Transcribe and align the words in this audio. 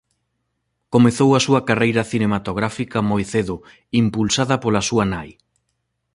Comezou 0.93 1.29
a 1.33 1.43
súa 1.45 1.61
carreira 1.69 2.03
cinematográfica 2.11 2.97
moi 3.11 3.23
cedo 3.33 3.55
impulsada 4.01 4.55
pola 4.63 4.85
súa 4.89 5.05
nai. 5.13 5.29